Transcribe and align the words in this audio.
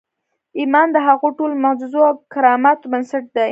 ايمان 0.59 0.87
د 0.91 0.97
هغو 1.07 1.27
ټولو 1.37 1.53
معجزو 1.63 1.99
او 2.09 2.15
کراماتو 2.33 2.89
بنسټ 2.91 3.23
دی. 3.35 3.49